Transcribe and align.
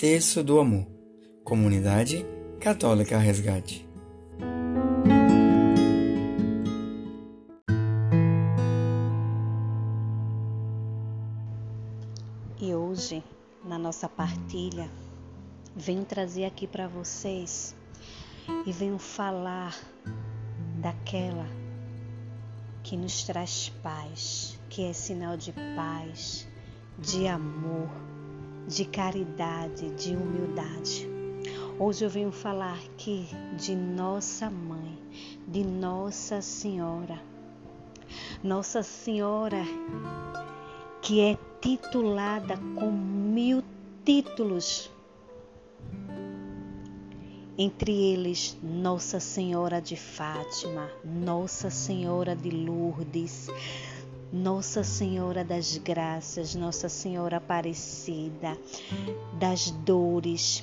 Terço 0.00 0.42
do 0.42 0.58
Amor, 0.58 0.86
Comunidade 1.44 2.24
Católica 2.58 3.18
Resgate. 3.18 3.86
E 12.58 12.74
hoje, 12.74 13.22
na 13.62 13.78
nossa 13.78 14.08
partilha, 14.08 14.90
venho 15.76 16.06
trazer 16.06 16.46
aqui 16.46 16.66
para 16.66 16.88
vocês 16.88 17.76
e 18.64 18.72
venho 18.72 18.98
falar 18.98 19.78
daquela 20.80 21.46
que 22.82 22.96
nos 22.96 23.24
traz 23.24 23.68
paz, 23.82 24.58
que 24.70 24.82
é 24.82 24.94
sinal 24.94 25.36
de 25.36 25.52
paz, 25.52 26.48
de 26.98 27.28
amor, 27.28 27.90
de 28.66 28.84
caridade, 28.84 29.90
de 29.90 30.14
humildade. 30.14 31.08
Hoje 31.78 32.04
eu 32.04 32.10
venho 32.10 32.30
falar 32.30 32.74
aqui 32.74 33.26
de 33.56 33.74
Nossa 33.74 34.50
Mãe, 34.50 34.98
de 35.48 35.64
Nossa 35.64 36.42
Senhora. 36.42 37.20
Nossa 38.42 38.82
Senhora, 38.82 39.62
que 41.00 41.20
é 41.20 41.38
titulada 41.60 42.56
com 42.76 42.90
mil 42.90 43.62
títulos 44.04 44.90
entre 47.62 47.92
eles 47.92 48.56
Nossa 48.62 49.20
Senhora 49.20 49.82
de 49.82 49.94
Fátima, 49.94 50.90
Nossa 51.04 51.68
Senhora 51.68 52.34
de 52.34 52.50
Lourdes, 52.50 53.48
Nossa 54.32 54.84
Senhora 54.84 55.44
das 55.44 55.76
Graças, 55.76 56.54
Nossa 56.54 56.88
Senhora 56.88 57.38
Aparecida, 57.38 58.56
das 59.32 59.72
Dores, 59.72 60.62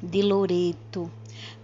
de 0.00 0.22
Loreto, 0.22 1.10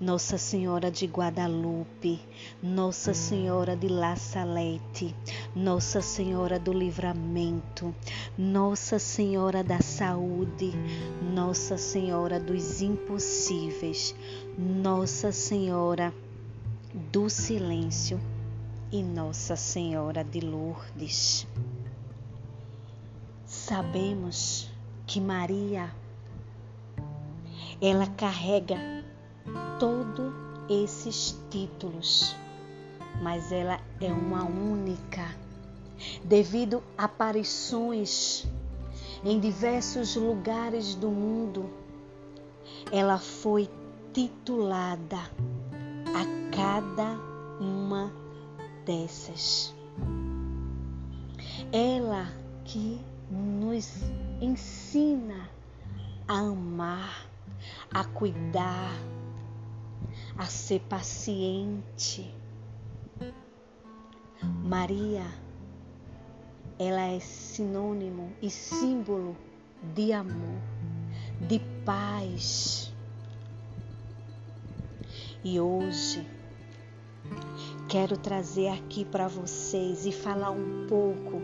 Nossa 0.00 0.36
Senhora 0.36 0.90
de 0.90 1.06
Guadalupe, 1.06 2.20
Nossa 2.60 3.14
Senhora 3.14 3.76
de 3.76 3.86
La 3.86 4.16
Salete, 4.16 5.14
Nossa 5.54 6.00
Senhora 6.00 6.58
do 6.58 6.72
Livramento, 6.72 7.94
Nossa 8.36 8.98
Senhora 8.98 9.62
da 9.62 9.80
Saúde, 9.80 10.72
Nossa 11.32 11.78
Senhora 11.78 12.40
dos 12.40 12.82
Impossíveis, 12.82 14.16
Nossa 14.58 15.30
Senhora 15.30 16.12
do 17.12 17.30
Silêncio 17.30 18.20
e 18.92 19.02
Nossa 19.02 19.54
Senhora 19.54 20.24
de 20.24 20.40
Lourdes. 20.40 21.46
Sabemos 23.46 24.68
que 25.06 25.20
Maria 25.20 25.94
ela 27.80 28.06
carrega 28.08 28.76
todos 29.78 30.32
esses 30.68 31.38
títulos, 31.50 32.36
mas 33.22 33.52
ela 33.52 33.80
é 34.00 34.12
uma 34.12 34.44
única, 34.44 35.34
devido 36.24 36.82
a 36.98 37.04
aparições 37.04 38.44
em 39.24 39.38
diversos 39.38 40.16
lugares 40.16 40.94
do 40.94 41.10
mundo. 41.10 41.70
Ela 42.90 43.18
foi 43.18 43.70
titulada 44.12 45.18
a 46.12 46.50
cada 46.54 47.18
uma 47.60 48.12
dessas. 48.84 49.74
Ela 51.72 52.26
que 52.64 53.00
nos 53.30 54.02
ensina 54.40 55.48
a 56.26 56.38
amar 56.38 57.30
a 57.92 58.04
cuidar, 58.04 58.92
a 60.36 60.46
ser 60.46 60.80
paciente. 60.80 62.32
Maria, 64.64 65.26
ela 66.78 67.02
é 67.02 67.20
sinônimo 67.20 68.32
e 68.40 68.48
símbolo 68.48 69.36
de 69.94 70.12
amor, 70.12 70.60
de 71.46 71.58
paz. 71.84 72.92
E 75.42 75.58
hoje 75.58 76.26
quero 77.90 78.16
trazer 78.16 78.68
aqui 78.68 79.04
para 79.04 79.26
vocês 79.26 80.06
e 80.06 80.12
falar 80.12 80.52
um 80.52 80.86
pouco 80.86 81.40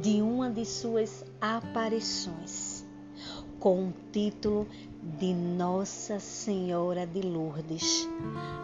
de 0.00 0.22
uma 0.22 0.48
de 0.48 0.64
suas 0.64 1.24
aparições, 1.40 2.86
com 3.58 3.88
o 3.88 3.94
título 4.12 4.68
de 5.18 5.34
Nossa 5.34 6.20
Senhora 6.20 7.04
de 7.04 7.20
Lourdes. 7.20 8.08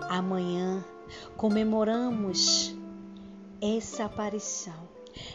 Amanhã 0.09 0.85
comemoramos 1.37 2.73
essa 3.61 4.05
aparição 4.05 4.89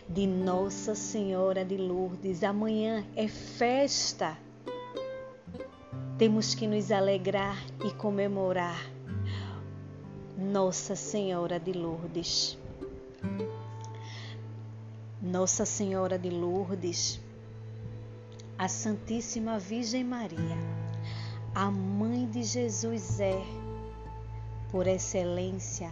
de 0.08 0.26
Nossa 0.26 0.96
Senhora 0.96 1.66
de 1.66 1.76
Lourdes. 1.76 2.46
Amanhã 2.46 3.06
é 3.14 3.28
festa. 3.28 4.38
Temos 6.18 6.56
que 6.56 6.66
nos 6.66 6.94
alegrar 6.94 7.62
e 7.86 7.92
comemorar 7.92 8.99
Nossa 10.40 10.96
Senhora 10.96 11.60
de 11.60 11.74
Lourdes. 11.74 12.58
Nossa 15.22 15.66
Senhora 15.66 16.18
de 16.18 16.30
Lourdes, 16.30 17.20
a 18.58 18.68
Santíssima 18.68 19.60
Virgem 19.60 20.04
Maria 20.04 20.58
a 21.54 21.70
mãe 21.70 22.26
de 22.28 22.44
Jesus 22.44 23.20
é, 23.20 23.42
por 24.72 24.88
excelência, 24.88 25.92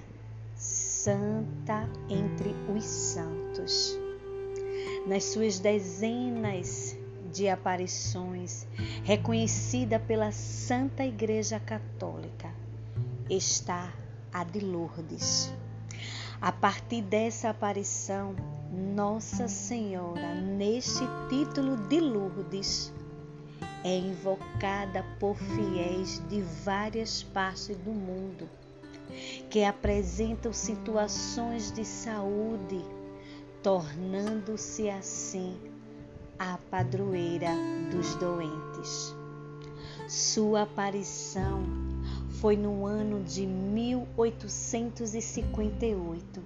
santa 0.55 1.89
entre 2.09 2.55
os 2.73 2.85
santos. 2.85 3.97
Nas 5.07 5.25
suas 5.25 5.59
dezenas 5.59 6.95
de 7.33 7.49
aparições, 7.49 8.67
reconhecida 9.03 9.99
pela 9.99 10.31
Santa 10.31 11.05
Igreja 11.05 11.59
Católica, 11.59 12.49
está 13.29 13.93
a 14.37 14.43
de 14.43 14.59
Lourdes. 14.59 15.51
A 16.39 16.51
partir 16.51 17.01
dessa 17.01 17.49
aparição, 17.49 18.35
Nossa 18.71 19.47
Senhora, 19.47 20.35
neste 20.35 21.03
título 21.27 21.75
de 21.87 21.99
Lourdes, 21.99 22.93
é 23.83 23.97
invocada 23.97 25.03
por 25.19 25.35
fiéis 25.37 26.21
de 26.29 26.41
várias 26.63 27.23
partes 27.23 27.75
do 27.77 27.89
mundo 27.89 28.47
que 29.49 29.63
apresentam 29.63 30.53
situações 30.53 31.71
de 31.71 31.83
saúde, 31.83 32.85
tornando-se 33.63 34.87
assim 34.87 35.57
a 36.37 36.59
padroeira 36.69 37.49
dos 37.89 38.13
doentes. 38.15 39.15
Sua 40.07 40.61
aparição 40.61 41.86
foi 42.39 42.55
no 42.55 42.85
ano 42.85 43.23
de 43.23 43.47
1858 43.47 46.43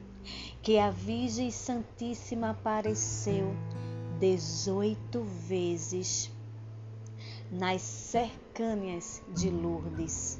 que 0.62 0.80
a 0.80 0.90
Virgem 0.90 1.52
Santíssima 1.52 2.52
apareceu 2.52 3.54
18 4.20 5.22
vezes 5.22 6.32
nas 7.52 7.82
cercânias 7.82 9.22
de 9.36 9.50
Lourdes, 9.50 10.40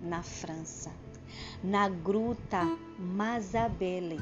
na 0.00 0.22
França, 0.22 0.92
na 1.64 1.88
gruta 1.88 2.62
Mazabelle, 2.96 4.20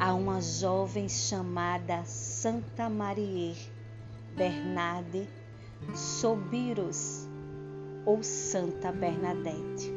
a 0.00 0.12
uma 0.14 0.40
jovem 0.40 1.08
chamada 1.08 2.04
Santa 2.04 2.90
Marie 2.90 3.54
Bernarde 4.34 5.28
Sobiros 5.94 7.32
ou 8.06 8.22
Santa 8.22 8.92
Bernadette. 8.92 9.92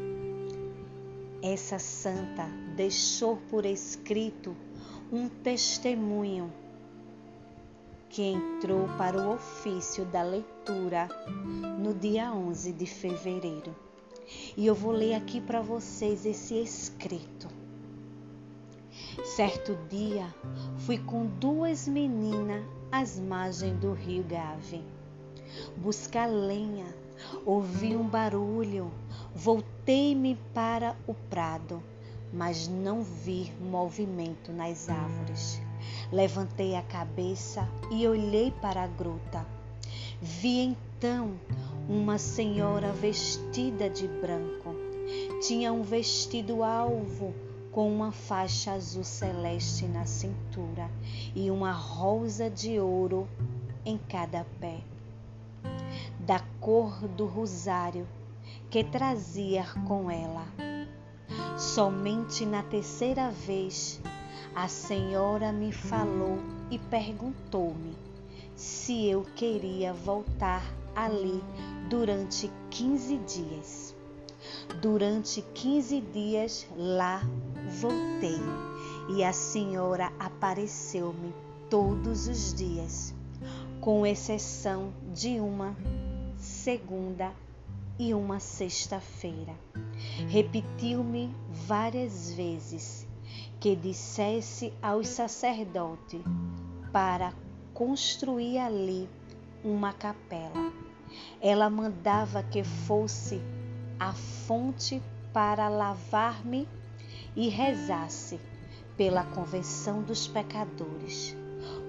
Essa 1.41 1.79
santa 1.79 2.45
deixou 2.75 3.37
por 3.49 3.65
escrito 3.65 4.55
um 5.11 5.29
testemunho 5.29 6.51
que 8.09 8.23
entrou 8.23 8.87
para 8.97 9.17
o 9.17 9.33
ofício 9.33 10.05
da 10.05 10.23
leitura 10.23 11.07
no 11.79 11.93
dia 11.93 12.33
11 12.33 12.73
de 12.73 12.85
fevereiro. 12.85 13.75
E 14.55 14.65
eu 14.65 14.75
vou 14.75 14.91
ler 14.91 15.13
aqui 15.13 15.39
para 15.39 15.61
vocês 15.61 16.25
esse 16.25 16.59
escrito. 16.59 17.47
Certo 19.23 19.77
dia, 19.89 20.33
fui 20.79 20.97
com 20.97 21.25
duas 21.25 21.87
meninas 21.87 22.65
às 22.91 23.19
margens 23.19 23.77
do 23.79 23.93
rio 23.93 24.23
Gave. 24.23 24.83
Buscar 25.77 26.27
lenha, 26.27 26.85
ouvi 27.45 27.95
um 27.95 28.07
barulho, 28.07 28.91
voltei-me 29.35 30.35
para 30.53 30.95
o 31.07 31.13
prado, 31.13 31.81
mas 32.33 32.67
não 32.67 33.03
vi 33.03 33.51
movimento 33.59 34.51
nas 34.51 34.89
árvores. 34.89 35.61
Levantei 36.11 36.75
a 36.75 36.81
cabeça 36.81 37.67
e 37.91 38.07
olhei 38.07 38.51
para 38.51 38.83
a 38.83 38.87
gruta. 38.87 39.45
Vi 40.21 40.59
então 40.59 41.39
uma 41.87 42.17
senhora 42.17 42.91
vestida 42.91 43.89
de 43.89 44.07
branco. 44.07 44.75
Tinha 45.41 45.71
um 45.71 45.83
vestido 45.83 46.63
alvo 46.63 47.33
com 47.71 47.93
uma 47.93 48.11
faixa 48.11 48.71
azul 48.71 49.03
celeste 49.03 49.85
na 49.85 50.05
cintura 50.05 50.89
e 51.35 51.51
uma 51.51 51.71
rosa 51.71 52.49
de 52.49 52.79
ouro 52.79 53.27
em 53.85 53.97
cada 53.97 54.43
pé. 54.59 54.79
Cor 56.67 57.07
do 57.07 57.25
rosário 57.25 58.05
que 58.69 58.83
trazia 58.83 59.65
com 59.87 60.11
ela. 60.11 60.45
Somente 61.57 62.45
na 62.45 62.61
terceira 62.61 63.31
vez 63.31 64.01
a 64.53 64.67
senhora 64.67 65.53
me 65.53 65.71
falou 65.71 66.37
e 66.69 66.77
perguntou-me 66.77 67.95
se 68.53 69.07
eu 69.07 69.21
queria 69.33 69.93
voltar 69.93 70.61
ali 70.93 71.41
durante 71.89 72.51
15 72.69 73.17
dias. 73.19 73.95
Durante 74.81 75.41
15 75.41 76.01
dias 76.01 76.67
lá 76.75 77.21
voltei 77.79 78.41
e 79.15 79.23
a 79.23 79.31
senhora 79.31 80.11
apareceu-me 80.19 81.33
todos 81.69 82.27
os 82.27 82.53
dias, 82.53 83.15
com 83.79 84.05
exceção 84.05 84.91
de 85.13 85.39
uma 85.39 85.73
segunda 86.37 87.31
e 87.99 88.13
uma 88.13 88.39
sexta-feira. 88.39 89.55
Repetiu-me 90.29 91.33
várias 91.49 92.31
vezes 92.33 93.07
que 93.59 93.75
dissesse 93.75 94.71
aos 94.81 95.07
sacerdotes 95.07 96.21
para 96.91 97.33
construir 97.73 98.59
ali 98.59 99.09
uma 99.63 99.93
capela. 99.93 100.71
Ela 101.41 101.69
mandava 101.69 102.43
que 102.43 102.63
fosse 102.63 103.41
a 103.99 104.13
fonte 104.13 105.01
para 105.33 105.67
lavar-me 105.69 106.67
e 107.35 107.49
rezasse 107.49 108.39
pela 108.95 109.23
conversão 109.23 110.03
dos 110.03 110.27
pecadores. 110.27 111.35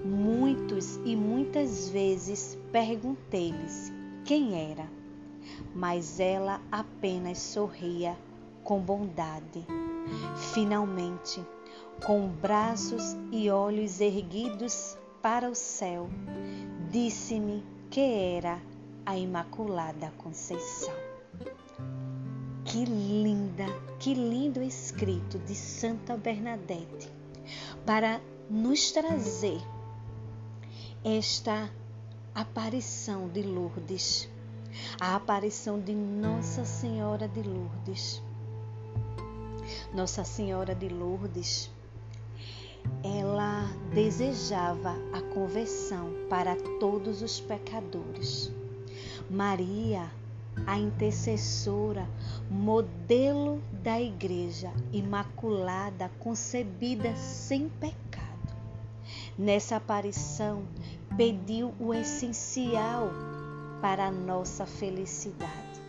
Muitos 0.03 0.95
e 1.05 1.15
muitas 1.15 1.89
vezes 1.89 2.57
perguntei-lhes 2.71 3.98
quem 4.29 4.71
era, 4.71 4.87
mas 5.73 6.19
ela 6.19 6.61
apenas 6.71 7.39
sorria 7.39 8.15
com 8.63 8.79
bondade. 8.79 9.65
Finalmente, 10.53 11.43
com 12.05 12.27
braços 12.27 13.17
e 13.31 13.49
olhos 13.49 13.99
erguidos 13.99 14.95
para 15.19 15.49
o 15.49 15.55
céu, 15.55 16.07
disse-me 16.91 17.65
que 17.89 18.01
era 18.01 18.61
a 19.03 19.17
Imaculada 19.17 20.13
Conceição. 20.19 20.93
Que 22.65 22.85
linda, 22.85 23.65
que 23.97 24.13
lindo 24.13 24.61
escrito 24.61 25.39
de 25.39 25.55
Santa 25.55 26.15
Bernadette 26.15 27.11
para 27.83 28.21
nos 28.47 28.91
trazer 28.91 29.59
esta 31.03 31.67
aparição 32.39 33.27
de 33.27 33.41
Lourdes, 33.41 34.29
a 34.97 35.13
aparição 35.17 35.77
de 35.77 35.93
Nossa 35.93 36.63
Senhora 36.63 37.27
de 37.27 37.41
Lourdes. 37.41 38.23
Nossa 39.93 40.23
Senhora 40.23 40.73
de 40.73 40.87
Lourdes, 40.87 41.69
ela 43.03 43.65
desejava 43.93 44.95
a 45.11 45.21
conversão 45.33 46.13
para 46.29 46.55
todos 46.79 47.21
os 47.21 47.41
pecadores. 47.41 48.49
Maria, 49.29 50.09
a 50.65 50.79
intercessora, 50.79 52.07
modelo 52.49 53.61
da 53.83 53.99
Igreja 53.99 54.71
Imaculada, 54.93 56.09
concebida 56.19 57.13
sem 57.17 57.67
pecado. 57.67 57.99
Nessa 59.37 59.75
aparição, 59.75 60.63
pediu 61.19 61.73
o 61.81 61.93
essencial 61.93 63.09
para 63.81 64.07
a 64.07 64.11
nossa 64.11 64.65
felicidade, 64.65 65.81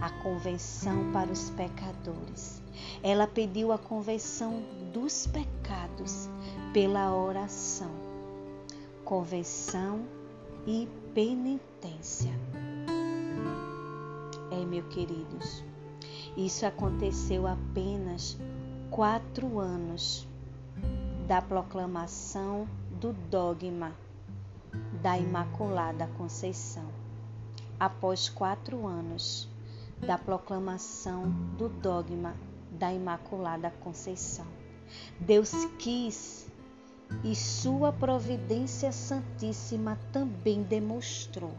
a 0.00 0.10
convenção 0.24 1.12
para 1.12 1.30
os 1.30 1.50
pecadores. 1.50 2.60
Ela 3.00 3.28
pediu 3.28 3.70
a 3.70 3.78
convenção 3.78 4.60
dos 4.92 5.28
pecados 5.28 6.28
pela 6.74 7.14
oração, 7.14 7.92
convenção 9.04 10.04
e 10.66 10.88
penitência. 11.14 12.32
É, 14.50 14.64
meus 14.64 14.92
queridos, 14.92 15.62
isso 16.36 16.66
aconteceu 16.66 17.46
apenas 17.46 18.36
quatro 18.90 19.60
anos 19.60 20.26
da 21.28 21.40
proclamação 21.40 22.66
do 23.00 23.12
dogma 23.30 23.92
da 25.02 25.18
Imaculada 25.18 26.06
Conceição. 26.16 26.86
Após 27.78 28.28
quatro 28.28 28.86
anos 28.86 29.48
da 30.00 30.16
proclamação 30.16 31.28
do 31.58 31.68
dogma 31.68 32.36
da 32.70 32.92
Imaculada 32.92 33.72
Conceição, 33.80 34.46
Deus 35.18 35.50
quis 35.80 36.46
e 37.24 37.34
Sua 37.34 37.92
providência 37.92 38.92
santíssima 38.92 39.98
também 40.12 40.62
demonstrou 40.62 41.52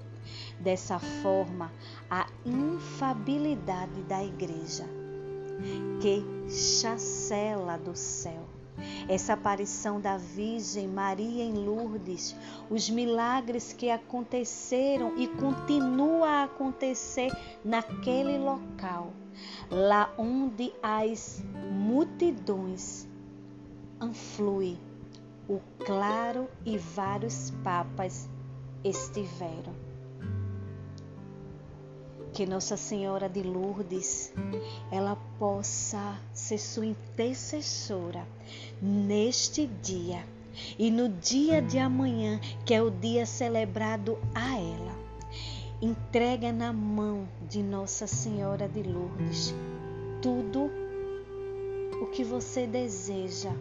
dessa 0.62 0.98
forma 0.98 1.69
a 2.10 2.25
infabilidade 2.45 4.01
da 4.04 4.24
Igreja, 4.24 4.86
que 6.01 6.24
chacela 6.50 7.78
do 7.78 7.94
céu. 7.94 8.52
Essa 9.07 9.33
aparição 9.33 9.99
da 9.99 10.17
Virgem 10.17 10.87
Maria 10.87 11.43
em 11.43 11.53
Lourdes, 11.53 12.35
os 12.69 12.89
milagres 12.89 13.73
que 13.73 13.89
aconteceram 13.89 15.17
e 15.17 15.27
continuam 15.27 16.23
a 16.23 16.43
acontecer 16.43 17.31
naquele 17.63 18.37
local, 18.37 19.13
lá 19.69 20.13
onde 20.17 20.73
as 20.81 21.43
multidões 21.71 23.07
afluem, 23.99 24.79
o 25.47 25.59
claro 25.85 26.49
e 26.65 26.77
vários 26.77 27.51
papas 27.63 28.29
estiveram 28.83 29.93
que 32.33 32.47
Nossa 32.47 32.75
Senhora 32.75 33.30
de 33.30 33.44
Lourdes 33.44 34.33
ela 34.92 35.16
possa 35.37 36.19
ser 36.33 36.57
sua 36.57 36.87
intercessora 36.87 38.28
neste 38.81 39.68
dia 39.68 40.25
e 40.80 40.90
no 40.90 41.09
dia 41.09 41.61
de 41.61 41.78
amanhã, 41.78 42.40
que 42.66 42.73
é 42.73 42.81
o 42.81 42.90
dia 42.90 43.28
celebrado 43.28 44.18
a 44.33 44.57
ela. 44.57 44.95
Entrega 45.80 46.52
na 46.52 46.73
mão 46.73 47.28
de 47.47 47.61
Nossa 47.61 48.07
Senhora 48.07 48.68
de 48.68 48.81
Lourdes 48.81 49.54
tudo 50.19 50.71
o 52.02 52.07
que 52.07 52.23
você 52.23 52.66
deseja. 52.66 53.52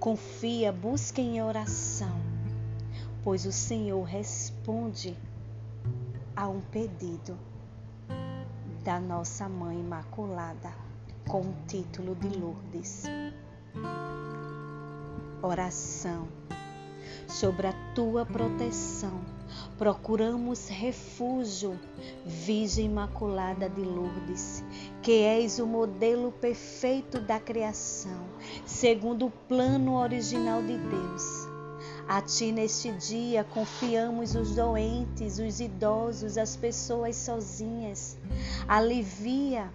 Confia, 0.00 0.72
busque 0.72 1.20
em 1.20 1.42
oração, 1.42 2.18
pois 3.22 3.44
o 3.44 3.52
Senhor 3.52 4.02
responde 4.04 5.14
a 6.34 6.48
um 6.48 6.60
pedido 6.60 7.36
da 8.86 9.00
nossa 9.00 9.48
Mãe 9.48 9.80
Imaculada, 9.80 10.72
com 11.26 11.40
o 11.40 11.54
título 11.66 12.14
de 12.14 12.28
Lourdes. 12.28 13.02
Oração 15.42 16.28
sobre 17.26 17.66
a 17.66 17.72
tua 17.96 18.24
proteção. 18.24 19.20
Procuramos 19.76 20.68
refúgio, 20.68 21.76
Virgem 22.24 22.86
Imaculada 22.86 23.68
de 23.68 23.80
Lourdes, 23.80 24.62
que 25.02 25.20
és 25.20 25.58
o 25.58 25.66
modelo 25.66 26.30
perfeito 26.30 27.18
da 27.18 27.40
criação, 27.40 28.22
segundo 28.64 29.26
o 29.26 29.30
plano 29.48 29.96
original 29.96 30.62
de 30.62 30.78
Deus. 30.78 31.55
A 32.08 32.22
Ti 32.22 32.52
neste 32.52 32.92
dia 32.92 33.42
confiamos 33.42 34.36
os 34.36 34.54
doentes, 34.54 35.40
os 35.40 35.58
idosos, 35.58 36.38
as 36.38 36.54
pessoas 36.54 37.16
sozinhas. 37.16 38.16
Alivia 38.68 39.68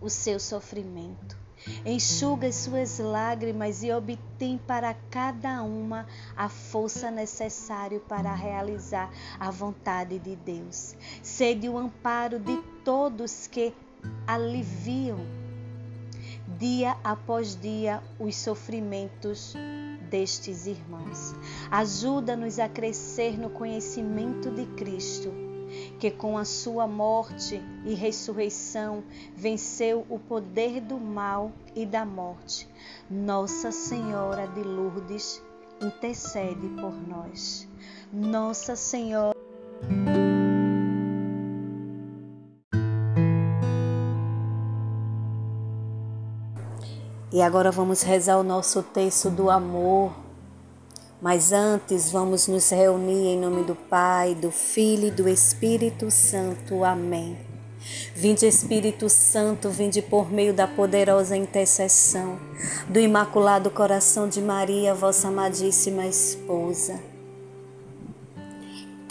o 0.00 0.08
seu 0.08 0.40
sofrimento. 0.40 1.36
Enxuga 1.84 2.48
as 2.48 2.56
suas 2.56 2.98
lágrimas 2.98 3.82
e 3.82 3.92
obtém 3.92 4.58
para 4.58 4.94
cada 5.10 5.62
uma 5.62 6.06
a 6.36 6.48
força 6.48 7.10
necessária 7.10 8.00
para 8.00 8.34
realizar 8.34 9.12
a 9.38 9.50
vontade 9.50 10.18
de 10.18 10.34
Deus. 10.34 10.96
Sede 11.22 11.68
o 11.68 11.78
amparo 11.78 12.38
de 12.38 12.56
todos 12.82 13.46
que 13.46 13.74
aliviam 14.26 15.20
dia 16.58 16.96
após 17.04 17.54
dia 17.60 18.02
os 18.18 18.36
sofrimentos 18.36 19.54
destes 20.12 20.66
irmãos. 20.66 21.34
Ajuda-nos 21.70 22.58
a 22.58 22.68
crescer 22.68 23.38
no 23.38 23.48
conhecimento 23.48 24.50
de 24.50 24.66
Cristo, 24.66 25.32
porque 25.88 26.10
com 26.10 26.36
a 26.36 26.44
sua 26.44 26.86
morte 26.86 27.62
e 27.86 27.94
ressurreição 27.94 29.02
venceu 29.34 30.06
o 30.10 30.18
poder 30.18 30.82
do 30.82 30.98
mal 30.98 31.50
e 31.74 31.86
da 31.86 32.04
morte. 32.04 32.68
Nossa 33.10 33.72
Senhora 33.72 34.46
de 34.48 34.62
Lourdes, 34.62 35.42
intercede 35.80 36.68
por 36.80 36.92
nós. 37.08 37.66
Nossa 38.12 38.76
Senhora. 38.76 39.41
E 47.32 47.40
agora 47.40 47.70
vamos 47.70 48.02
rezar 48.02 48.38
o 48.38 48.42
nosso 48.42 48.82
texto 48.82 49.30
do 49.30 49.48
amor. 49.48 50.12
Mas 51.20 51.52
antes 51.52 52.10
vamos 52.10 52.46
nos 52.46 52.68
reunir 52.68 53.28
em 53.28 53.38
nome 53.38 53.62
do 53.64 53.74
Pai, 53.74 54.34
do 54.34 54.50
Filho 54.50 55.08
e 55.08 55.10
do 55.10 55.28
Espírito 55.28 56.10
Santo. 56.10 56.84
Amém. 56.84 57.38
Vinde 58.14 58.46
Espírito 58.46 59.08
Santo, 59.08 59.70
vinde 59.70 60.02
por 60.02 60.30
meio 60.30 60.52
da 60.52 60.68
poderosa 60.68 61.36
intercessão 61.36 62.38
do 62.88 63.00
Imaculado 63.00 63.70
Coração 63.70 64.28
de 64.28 64.40
Maria, 64.40 64.94
vossa 64.94 65.28
amadíssima 65.28 66.06
esposa. 66.06 67.11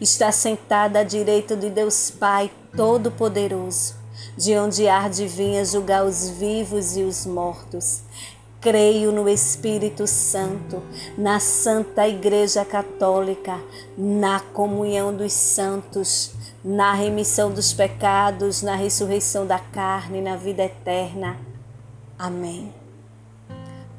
está 0.00 0.30
sentado 0.30 0.96
à 0.96 1.02
direita 1.02 1.56
de 1.56 1.70
Deus 1.70 2.10
Pai 2.10 2.50
Todo-Poderoso, 2.76 3.94
de 4.36 4.56
onde 4.56 4.86
há 4.88 5.08
de 5.08 5.26
vir 5.26 5.64
julgar 5.64 6.04
os 6.04 6.28
vivos 6.28 6.96
e 6.96 7.02
os 7.02 7.24
mortos. 7.24 8.02
Creio 8.60 9.12
no 9.12 9.28
Espírito 9.28 10.06
Santo, 10.06 10.82
na 11.16 11.38
Santa 11.38 12.08
Igreja 12.08 12.64
Católica, 12.64 13.60
na 13.96 14.40
comunhão 14.40 15.14
dos 15.14 15.32
santos, 15.32 16.32
na 16.64 16.92
remissão 16.92 17.50
dos 17.52 17.72
pecados, 17.72 18.62
na 18.62 18.74
ressurreição 18.74 19.46
da 19.46 19.58
carne, 19.58 20.20
na 20.20 20.36
vida 20.36 20.64
eterna. 20.64 21.38
Amém. 22.18 22.74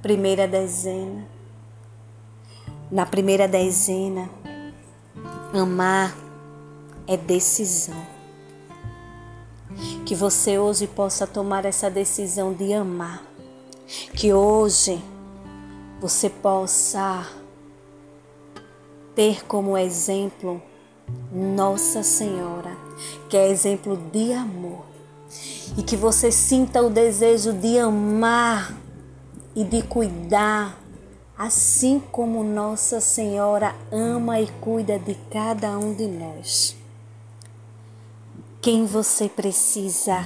Primeira 0.01 0.47
dezena. 0.47 1.25
Na 2.91 3.05
primeira 3.05 3.47
dezena, 3.47 4.29
amar 5.53 6.15
é 7.07 7.17
decisão. 7.17 7.95
Que 10.05 10.15
você 10.15 10.57
hoje 10.57 10.87
possa 10.87 11.27
tomar 11.27 11.65
essa 11.65 11.89
decisão 11.89 12.53
de 12.53 12.73
amar 12.73 13.27
que 14.15 14.33
hoje 14.33 15.01
você 16.01 16.29
possa 16.29 17.25
ter 19.15 19.45
como 19.45 19.77
exemplo 19.77 20.61
Nossa 21.31 22.03
Senhora, 22.03 22.75
que 23.29 23.37
é 23.37 23.49
exemplo 23.49 23.97
de 24.11 24.33
amor, 24.33 24.85
e 25.77 25.83
que 25.83 25.95
você 25.95 26.31
sinta 26.31 26.81
o 26.81 26.89
desejo 26.89 27.53
de 27.53 27.79
amar 27.79 28.73
e 29.55 29.63
de 29.63 29.81
cuidar, 29.81 30.77
assim 31.37 31.99
como 32.11 32.43
Nossa 32.43 32.99
Senhora 32.99 33.75
ama 33.91 34.39
e 34.41 34.47
cuida 34.59 34.97
de 34.97 35.15
cada 35.31 35.77
um 35.77 35.93
de 35.93 36.07
nós. 36.07 36.75
Quem 38.61 38.85
você 38.85 39.29
precisa 39.29 40.25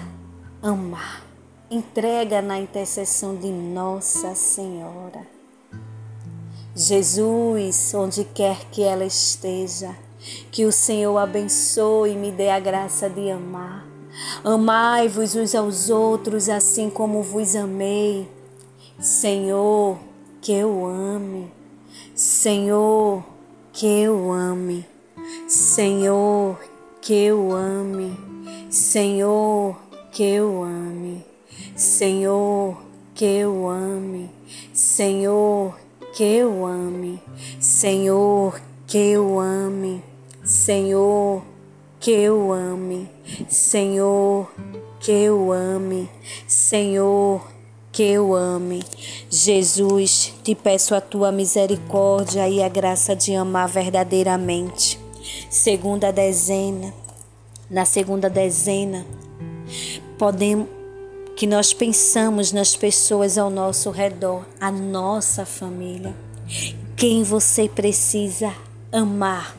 amar? 0.62 1.32
entrega 1.72 2.42
na 2.42 2.60
intercessão 2.60 3.34
de 3.34 3.48
Nossa 3.48 4.36
Senhora. 4.36 5.26
Jesus, 6.76 7.94
onde 7.94 8.26
quer 8.26 8.66
que 8.70 8.84
ela 8.84 9.06
esteja, 9.06 9.96
que 10.52 10.66
o 10.66 10.72
Senhor 10.72 11.18
abençoe 11.18 12.12
e 12.12 12.16
me 12.18 12.30
dê 12.30 12.50
a 12.50 12.60
graça 12.60 13.10
de 13.10 13.32
amar. 13.32 13.88
Amai-vos 14.44 15.34
uns 15.34 15.56
aos 15.56 15.90
outros 15.90 16.50
assim 16.50 16.90
como 16.90 17.24
vos 17.24 17.56
amei. 17.56 18.30
Senhor, 19.00 19.98
que 20.42 20.54
eu 20.54 20.86
ame. 20.86 21.52
Senhor, 22.16 23.24
que 23.72 23.86
eu 23.86 24.32
ame. 24.32 24.86
Senhor, 25.48 26.60
que 27.02 27.14
eu 27.14 27.52
ame. 27.52 28.18
Senhor, 28.70 29.78
que 30.12 30.24
eu 30.24 30.64
ame. 30.64 31.32
Senhor, 31.76 32.78
que 33.16 33.26
eu 33.26 33.70
ame, 33.70 34.30
Senhor, 34.74 35.76
que 36.12 36.24
eu 36.24 36.66
ame, 36.66 37.22
Senhor, 37.60 38.60
que 38.88 38.98
eu 38.98 39.40
ame, 39.40 40.04
Senhor, 40.44 41.44
que 42.00 42.12
eu 42.12 42.52
ame, 42.52 43.10
Senhor, 43.48 44.52
que 45.00 45.12
eu 45.12 45.52
ame, 45.52 46.10
Senhor, 46.48 47.42
que 48.02 48.08
eu 48.08 48.34
ame. 48.34 48.84
Jesus, 49.30 50.34
te 50.42 50.56
peço 50.56 50.96
a 50.96 51.00
tua 51.00 51.32
misericórdia 51.32 52.50
e 52.50 52.64
a 52.64 52.68
graça 52.68 53.16
de 53.16 53.36
amar 53.36 53.68
verdadeiramente. 53.68 55.00
Segunda 55.52 56.12
dezena, 56.12 56.92
na 57.70 57.86
segunda 57.86 58.28
dezena, 58.28 59.06
podemos 60.18 60.68
que 61.36 61.46
nós 61.46 61.74
pensamos 61.74 62.52
nas 62.52 62.76
pessoas 62.76 63.38
ao 63.38 63.52
nosso 63.52 63.92
redor, 63.92 64.48
a 64.60 64.72
nossa 64.72 65.46
família. 65.46 66.16
Quem 66.96 67.22
você 67.22 67.70
precisa 67.70 68.52
amar 68.92 69.56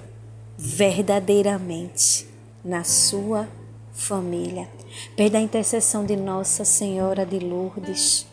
verdadeiramente 0.59 2.27
na 2.65 2.83
sua 2.83 3.49
família. 3.93 4.69
Pede 5.17 5.37
a 5.37 5.41
intercessão 5.41 6.05
de 6.05 6.17
Nossa 6.17 6.65
Senhora 6.65 7.25
de 7.25 7.39
Lourdes. 7.39 8.32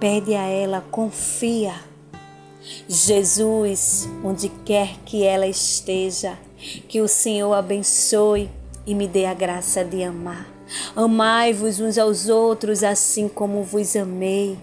Pede 0.00 0.34
a 0.34 0.46
ela, 0.46 0.84
confia. 0.90 1.74
Jesus, 2.88 4.08
onde 4.24 4.48
quer 4.48 4.96
que 5.04 5.22
ela 5.24 5.46
esteja, 5.46 6.38
que 6.88 7.00
o 7.00 7.08
Senhor 7.08 7.54
abençoe 7.54 8.50
e 8.86 8.94
me 8.94 9.06
dê 9.06 9.26
a 9.26 9.34
graça 9.34 9.84
de 9.84 10.02
amar 10.02 10.56
Amai-vos 10.94 11.78
uns 11.78 11.96
aos 11.96 12.28
outros 12.28 12.82
assim 12.82 13.28
como 13.28 13.62
vos 13.62 13.94
amei. 13.94 14.58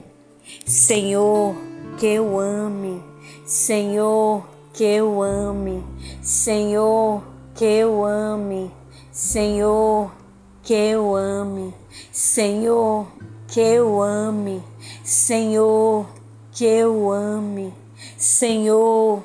Senhor, 0.65 1.55
que 1.97 2.05
eu 2.05 2.39
ame. 2.39 3.01
Senhor, 3.45 4.45
que 4.73 4.83
eu 4.83 5.21
ame. 5.21 5.83
Senhor, 6.21 7.23
que 7.55 7.63
eu 7.63 8.03
ame. 8.03 8.71
Senhor, 9.11 10.11
que 10.61 10.73
eu 10.73 11.15
ame. 11.15 11.73
Senhor, 12.11 13.07
que 13.53 13.59
eu 13.59 14.01
ame. 14.01 14.63
Senhor, 15.03 16.07
que 16.51 16.65
eu 16.65 17.11
ame. 17.11 17.71
Senhor, 18.17 19.23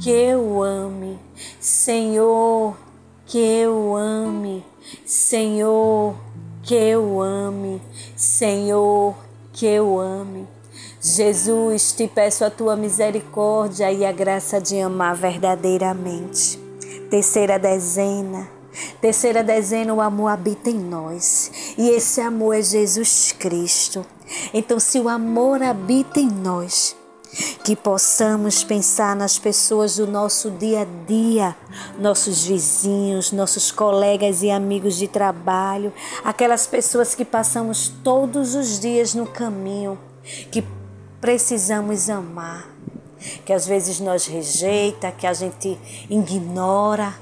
que 0.00 0.10
eu 0.10 0.62
ame. 0.64 1.16
Senhor, 1.60 2.76
que 3.24 3.38
eu 3.38 3.94
ame. 3.94 4.64
Senhor, 5.04 6.16
que 6.62 6.74
eu 6.74 7.20
ame, 7.20 7.80
Senhor, 8.16 9.14
que 9.52 9.66
eu 9.66 9.98
ame. 9.98 10.46
Jesus, 11.00 11.92
te 11.92 12.08
peço 12.08 12.44
a 12.44 12.50
tua 12.50 12.74
misericórdia 12.74 13.92
e 13.92 14.04
a 14.04 14.10
graça 14.10 14.60
de 14.60 14.80
amar 14.80 15.14
verdadeiramente. 15.14 16.58
Terceira 17.10 17.58
dezena. 17.58 18.57
Terceira 19.00 19.42
dezena, 19.42 19.94
o 19.94 20.00
amor 20.00 20.28
habita 20.28 20.70
em 20.70 20.78
nós. 20.78 21.50
E 21.76 21.90
esse 21.90 22.20
amor 22.20 22.56
é 22.56 22.62
Jesus 22.62 23.32
Cristo. 23.32 24.04
Então, 24.52 24.78
se 24.78 25.00
o 25.00 25.08
amor 25.08 25.62
habita 25.62 26.20
em 26.20 26.28
nós, 26.28 26.96
que 27.62 27.76
possamos 27.76 28.64
pensar 28.64 29.14
nas 29.14 29.38
pessoas 29.38 29.96
do 29.96 30.06
nosso 30.06 30.50
dia 30.50 30.82
a 30.82 31.06
dia, 31.06 31.56
nossos 31.98 32.44
vizinhos, 32.44 33.32
nossos 33.32 33.70
colegas 33.70 34.42
e 34.42 34.50
amigos 34.50 34.96
de 34.96 35.06
trabalho, 35.06 35.92
aquelas 36.24 36.66
pessoas 36.66 37.14
que 37.14 37.24
passamos 37.24 37.92
todos 38.02 38.54
os 38.54 38.80
dias 38.80 39.14
no 39.14 39.26
caminho, 39.26 39.98
que 40.50 40.64
precisamos 41.20 42.08
amar, 42.08 42.68
que 43.44 43.52
às 43.52 43.66
vezes 43.66 44.00
nós 44.00 44.26
rejeita, 44.26 45.12
que 45.12 45.26
a 45.26 45.32
gente 45.32 45.78
ignora, 46.08 47.14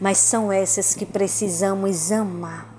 mas 0.00 0.18
são 0.18 0.52
essas 0.52 0.94
que 0.94 1.06
precisamos 1.06 2.10
amar. 2.12 2.72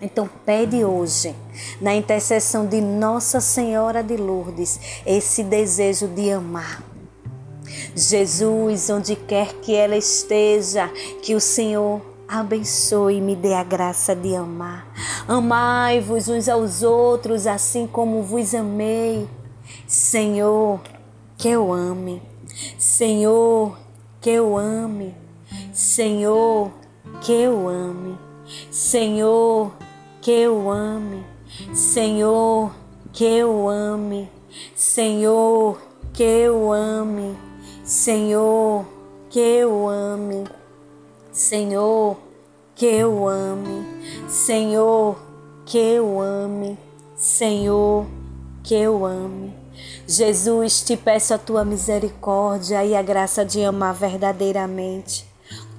Então, 0.00 0.28
pede 0.46 0.82
hoje, 0.82 1.34
na 1.80 1.94
intercessão 1.94 2.66
de 2.66 2.80
Nossa 2.80 3.38
Senhora 3.40 4.02
de 4.02 4.16
Lourdes, 4.16 4.80
esse 5.04 5.42
desejo 5.42 6.08
de 6.08 6.30
amar. 6.30 6.82
Jesus, 7.94 8.88
onde 8.88 9.14
quer 9.14 9.52
que 9.60 9.74
ela 9.74 9.96
esteja, 9.96 10.88
que 11.22 11.34
o 11.34 11.40
Senhor 11.40 12.00
abençoe 12.26 13.16
e 13.16 13.20
me 13.20 13.36
dê 13.36 13.54
a 13.54 13.62
graça 13.62 14.14
de 14.14 14.34
amar. 14.34 14.86
Amai-vos 15.28 16.28
uns 16.28 16.48
aos 16.48 16.82
outros, 16.82 17.46
assim 17.46 17.86
como 17.86 18.22
vos 18.22 18.54
amei. 18.54 19.28
Senhor, 19.86 20.80
que 21.36 21.48
eu 21.48 21.72
ame. 21.72 22.22
Senhor, 22.78 23.76
que 24.20 24.30
eu 24.30 24.56
ame. 24.56 25.14
Senhor, 25.72 26.70
que 27.20 27.32
eu 27.32 27.68
ame. 27.68 28.18
Senhor, 28.70 29.72
que 30.20 30.30
eu 30.30 30.70
ame. 30.70 31.24
Senhor, 31.72 32.72
que 33.12 33.24
eu 33.24 33.68
ame. 33.68 34.30
Senhor, 34.74 35.80
que 36.12 36.24
eu 36.24 36.72
ame. 36.72 37.36
Senhor, 37.84 38.86
que 39.28 39.38
eu 39.38 39.88
ame. 39.88 40.46
Senhor, 41.32 42.16
que 42.74 42.86
eu 42.86 43.28
ame. 43.28 43.86
Senhor, 44.28 45.16
que 45.64 45.78
eu 45.78 46.20
ame. 46.20 46.78
Senhor, 47.14 48.06
que 48.62 48.74
eu 48.74 49.04
ame. 49.04 49.54
Jesus, 50.06 50.82
te 50.82 50.96
peço 50.96 51.32
a 51.34 51.38
tua 51.38 51.64
misericórdia 51.64 52.84
e 52.84 52.96
a 52.96 53.02
graça 53.02 53.44
de 53.44 53.62
amar 53.62 53.94
verdadeiramente. 53.94 55.29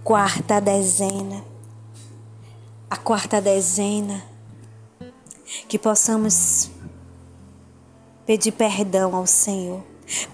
Quarta 0.03 0.59
dezena. 0.59 1.43
A 2.89 2.97
quarta 2.97 3.39
dezena. 3.39 4.23
Que 5.67 5.77
possamos 5.77 6.71
pedir 8.25 8.51
perdão 8.51 9.15
ao 9.15 9.27
Senhor. 9.27 9.83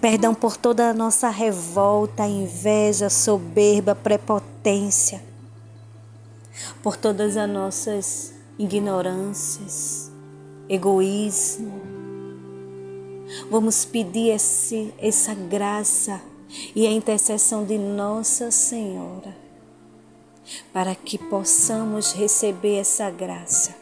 Perdão 0.00 0.34
por 0.34 0.56
toda 0.56 0.88
a 0.88 0.94
nossa 0.94 1.28
revolta, 1.28 2.26
inveja, 2.26 3.10
soberba, 3.10 3.94
prepotência. 3.94 5.22
Por 6.82 6.96
todas 6.96 7.36
as 7.36 7.48
nossas 7.48 8.32
ignorâncias, 8.58 10.10
egoísmo. 10.66 11.82
Vamos 13.50 13.84
pedir 13.84 14.30
esse, 14.30 14.94
essa 14.98 15.34
graça 15.34 16.22
e 16.74 16.86
a 16.86 16.90
intercessão 16.90 17.66
de 17.66 17.76
Nossa 17.76 18.50
Senhora 18.50 19.47
para 20.72 20.94
que 20.94 21.18
possamos 21.18 22.12
receber 22.12 22.78
essa 22.78 23.10
graça. 23.10 23.74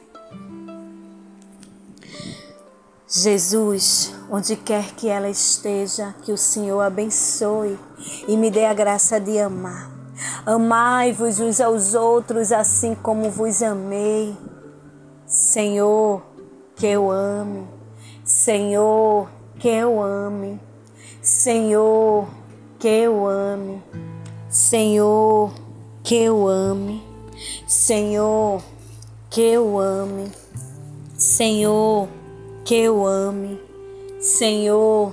Jesus, 3.09 4.13
onde 4.31 4.57
quer 4.57 4.95
que 4.95 5.09
ela 5.09 5.31
esteja, 5.31 6.15
que 6.23 6.33
o 6.33 6.37
Senhor 6.37 6.81
abençoe 6.81 7.79
e 8.27 8.37
me 8.37 8.51
dê 8.51 8.65
a 8.65 8.75
graça 8.75 9.21
de 9.21 9.39
amar. 9.39 9.91
Amai-vos 10.45 11.39
uns 11.41 11.61
aos 11.61 11.95
outros 11.95 12.51
assim 12.51 12.95
como 12.95 13.31
vos 13.31 13.63
amei. 13.63 14.37
Senhor, 15.25 16.23
que 16.75 16.87
eu 16.87 17.11
ame. 17.11 17.67
Senhor, 18.25 19.29
que 19.59 19.69
eu 19.69 20.03
ame. 20.03 20.61
Senhor, 21.23 22.27
que 22.79 22.89
eu 22.89 23.27
ame. 23.27 23.83
Senhor, 24.49 25.53
que 26.07 26.15
eu 26.15 26.47
ame. 26.47 27.03
Senhor, 27.67 28.63
que 29.29 29.41
eu 29.41 29.77
ame. 29.77 30.31
Senhor, 31.19 32.09
que 32.65 32.77
eu 32.77 33.05
ame. 33.05 33.61
Senhor, 34.21 35.13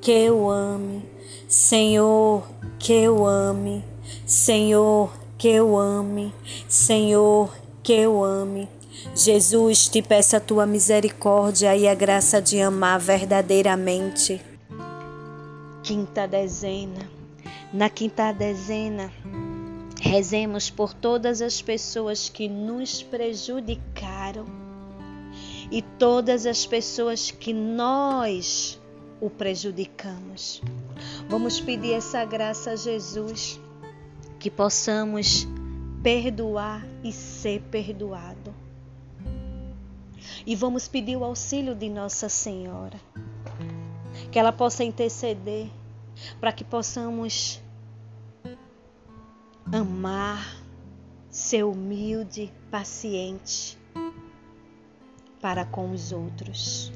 que 0.00 0.10
eu 0.10 0.50
ame. 0.50 1.04
Senhor, 1.46 2.42
que 2.76 2.92
eu 2.92 3.24
ame. 3.24 3.84
Senhor, 4.26 5.12
que 5.38 5.46
eu 5.46 5.78
ame. 5.78 6.34
Senhor, 6.68 7.48
que 7.80 7.92
eu 7.92 8.24
ame. 8.24 8.68
Jesus, 9.14 9.86
te 9.86 10.02
peço 10.02 10.36
a 10.36 10.40
tua 10.40 10.66
misericórdia 10.66 11.76
e 11.76 11.86
a 11.86 11.94
graça 11.94 12.42
de 12.42 12.60
amar 12.60 12.98
verdadeiramente. 12.98 14.42
Quinta 15.84 16.26
dezena. 16.26 17.08
Na 17.72 17.88
quinta 17.88 18.32
dezena, 18.32 19.10
Rezemos 20.04 20.68
por 20.68 20.92
todas 20.92 21.40
as 21.40 21.62
pessoas 21.62 22.28
que 22.28 22.48
nos 22.48 23.04
prejudicaram 23.04 24.44
e 25.70 25.80
todas 25.80 26.44
as 26.44 26.66
pessoas 26.66 27.30
que 27.30 27.52
nós 27.52 28.80
o 29.20 29.30
prejudicamos. 29.30 30.60
Vamos 31.28 31.60
pedir 31.60 31.92
essa 31.92 32.24
graça 32.24 32.72
a 32.72 32.76
Jesus, 32.76 33.60
que 34.40 34.50
possamos 34.50 35.46
perdoar 36.02 36.84
e 37.04 37.12
ser 37.12 37.62
perdoado. 37.70 38.52
E 40.44 40.56
vamos 40.56 40.88
pedir 40.88 41.16
o 41.16 41.22
auxílio 41.22 41.76
de 41.76 41.88
Nossa 41.88 42.28
Senhora, 42.28 43.00
que 44.32 44.38
ela 44.38 44.50
possa 44.50 44.82
interceder 44.82 45.70
para 46.40 46.52
que 46.52 46.64
possamos 46.64 47.61
amar, 49.72 50.62
ser 51.30 51.64
humilde, 51.64 52.52
paciente 52.70 53.78
para 55.40 55.64
com 55.64 55.90
os 55.92 56.12
outros. 56.12 56.92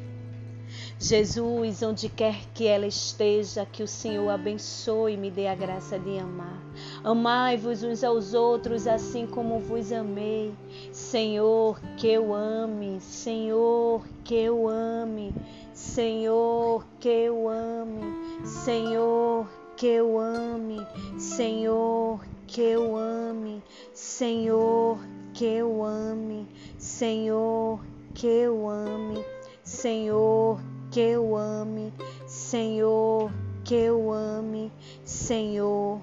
Jesus, 0.99 1.83
onde 1.83 2.11
quer 2.11 2.37
que 2.53 2.67
ela 2.67 2.87
esteja, 2.87 3.65
que 3.65 3.83
o 3.83 3.89
Senhor 3.89 4.29
abençoe 4.29 5.15
e 5.15 5.17
me 5.17 5.31
dê 5.31 5.47
a 5.47 5.55
graça 5.55 5.99
de 5.99 6.19
amar. 6.19 6.63
Amai-vos 7.03 7.83
uns 7.83 8.05
aos 8.05 8.35
outros 8.35 8.87
assim 8.87 9.27
como 9.27 9.59
vos 9.59 9.91
amei. 9.91 10.55
Senhor, 10.93 11.81
que 11.97 12.09
eu 12.09 12.35
ame, 12.35 13.01
Senhor, 13.01 14.07
que 14.23 14.35
eu 14.35 14.69
ame, 14.69 15.35
Senhor, 15.73 16.87
que 17.01 17.09
eu 17.09 17.49
ame, 17.49 18.01
Senhor, 18.45 19.49
que 19.77 19.87
eu 19.87 20.19
ame, 20.19 20.79
Senhor, 21.19 22.26
que 22.57 22.63
eu 22.63 22.97
ame, 22.97 23.63
Senhor, 23.93 24.99
que 25.35 25.45
eu 25.45 25.85
ame, 25.85 26.49
Senhor, 26.79 27.85
que 28.15 28.27
eu 28.27 28.67
ame, 28.67 29.23
Senhor, 29.63 30.59
que 30.91 30.99
eu 30.99 31.37
ame, 31.37 31.93
Senhor, 32.27 33.31
que 33.63 33.75
eu 33.75 34.11
ame, 34.11 34.73
Senhor, 35.05 36.01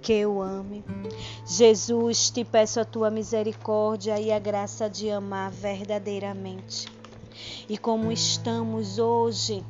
que 0.00 0.12
eu 0.12 0.42
ame. 0.42 0.84
Jesus, 1.46 2.30
te 2.30 2.44
peço 2.44 2.80
a 2.80 2.84
tua 2.84 3.08
misericórdia 3.08 4.18
e 4.18 4.32
a 4.32 4.40
graça 4.40 4.90
de 4.90 5.08
amar 5.08 5.52
verdadeiramente. 5.52 6.88
E 7.68 7.78
como 7.78 8.10
estamos 8.10 8.98
hoje 8.98 9.64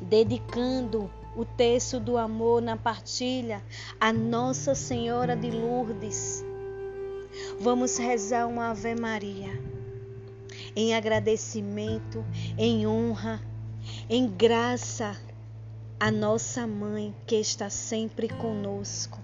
dedicando 0.00 1.08
o 1.36 1.44
texto 1.44 1.98
do 1.98 2.16
amor 2.16 2.62
na 2.62 2.76
partilha 2.76 3.62
a 4.00 4.12
Nossa 4.12 4.74
Senhora 4.74 5.36
de 5.36 5.50
Lourdes. 5.50 6.44
Vamos 7.60 7.98
rezar 7.98 8.46
uma 8.46 8.70
Ave 8.70 8.94
Maria 8.94 9.52
em 10.76 10.94
agradecimento, 10.94 12.24
em 12.58 12.86
honra, 12.86 13.40
em 14.08 14.28
graça 14.28 15.16
à 15.98 16.10
nossa 16.10 16.66
mãe 16.66 17.14
que 17.26 17.36
está 17.36 17.70
sempre 17.70 18.28
conosco. 18.28 19.23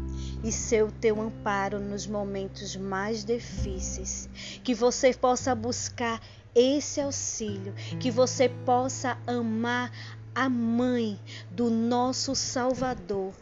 e 0.43 0.51
ser 0.51 0.83
o 0.83 0.91
teu 0.91 1.21
amparo 1.21 1.79
nos 1.79 2.07
momentos 2.07 2.75
mais 2.75 3.23
difíceis. 3.23 4.29
Que 4.63 4.73
você 4.73 5.13
possa 5.13 5.53
buscar 5.53 6.21
esse 6.53 6.99
auxílio, 6.99 7.73
que 7.99 8.11
você 8.11 8.49
possa 8.49 9.17
amar 9.25 9.91
a 10.33 10.47
mãe 10.49 11.19
do 11.49 11.69
nosso 11.69 12.35
Salvador, 12.35 13.33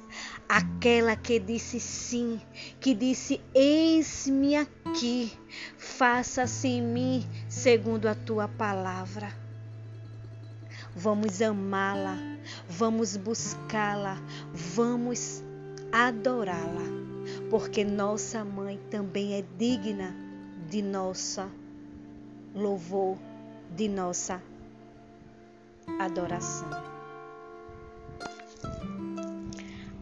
aquela 0.48 1.16
que 1.16 1.40
disse 1.40 1.80
sim, 1.80 2.42
que 2.80 2.94
disse: 2.94 3.42
Eis-me 3.54 4.56
aqui, 4.56 5.32
faça-se 5.78 6.68
em 6.68 6.82
mim 6.82 7.28
segundo 7.48 8.08
a 8.08 8.16
tua 8.16 8.48
palavra. 8.48 9.32
Vamos 10.96 11.42
amá-la, 11.42 12.18
vamos 12.68 13.16
buscá-la, 13.16 14.18
vamos 14.52 15.44
adorá-la, 15.91 16.86
porque 17.49 17.84
nossa 17.84 18.43
mãe 18.43 18.80
também 18.89 19.34
é 19.36 19.43
digna 19.58 20.15
de 20.69 20.82
nossa 20.82 21.49
louvor, 22.54 23.17
de 23.75 23.88
nossa 23.88 24.41
adoração. 25.99 26.69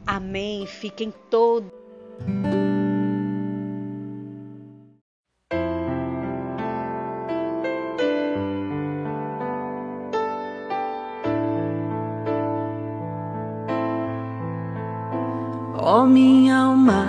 Amém. 0.05 0.65
Fiquem 0.65 1.13
todos. 1.29 1.71
Ó 15.89 16.01
oh, 16.01 16.05
minha 16.05 16.57
alma, 16.57 17.05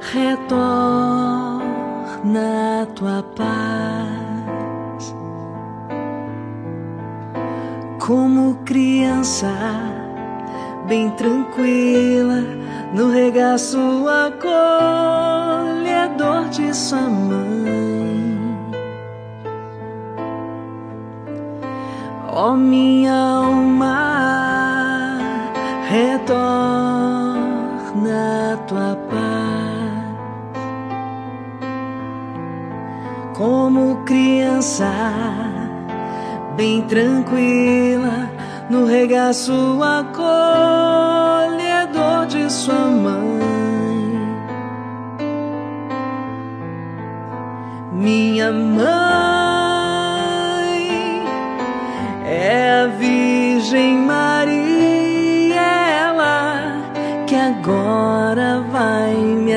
retorna 0.00 1.60
a 2.80 2.86
tua 2.86 3.22
paz, 3.36 5.14
como 8.00 8.54
criança, 8.64 9.52
bem 10.88 11.10
tranquila, 11.10 12.42
no 12.94 13.10
regaço 13.10 14.08
acolhedor 14.08 14.88
de 16.48 16.74
sua 16.74 17.10
mãe. 17.10 18.38
Ó 22.32 22.52
oh, 22.52 22.56
minha 22.56 23.12
alma 23.12 24.13
retorna 25.94 27.38
tua 28.66 28.98
paz, 29.08 30.02
como 33.32 34.02
criança, 34.04 34.90
bem 36.56 36.82
tranquila, 36.82 38.28
no 38.68 38.86
regaço 38.86 39.80
acolhedor 39.82 40.26
de 42.26 42.50
sua 42.50 42.86
mãe. 42.90 43.44
Minha 47.92 48.50
mãe 48.52 48.84
é 52.26 52.82
a 52.82 52.86
Virgem 52.98 54.03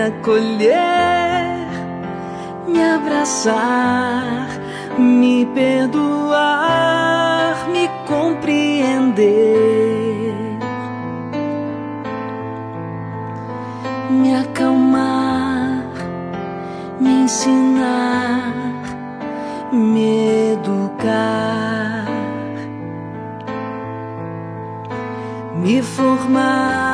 acolher, 0.07 1.67
me 2.67 2.83
abraçar, 2.83 4.47
me 4.97 5.45
perdoar, 5.53 6.87
me 7.71 7.89
compreender, 8.05 9.25
me 14.09 14.35
acalmar, 14.35 15.83
me 16.99 17.23
ensinar, 17.23 18.53
me 19.71 20.53
educar, 20.53 22.05
me 25.55 25.81
formar. 25.81 26.86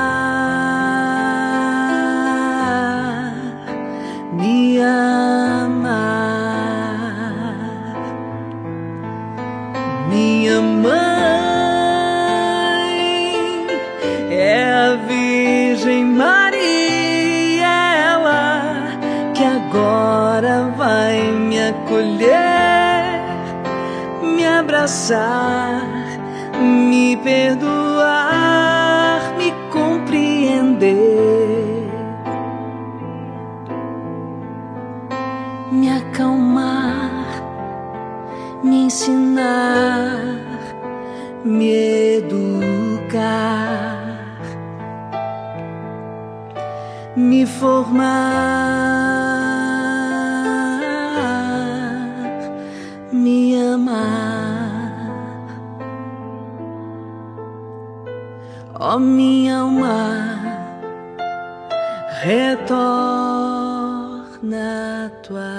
Abraçar, 24.84 25.82
me 26.60 27.16
perdoar, 27.18 28.42
me 29.38 29.54
compreender, 29.72 30.98
me 35.72 35.90
acalmar 35.90 37.24
me 38.64 38.86
ensinar, 38.86 40.40
me 41.44 42.18
educar, 42.18 43.18
me 47.16 47.46
formar, 47.46 48.93
Ó 58.94 59.00
minha 59.00 59.62
alma, 59.62 60.40
retorna 62.22 62.68
a 65.08 65.10
tua. 65.24 65.53